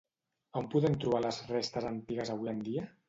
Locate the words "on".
0.61-0.69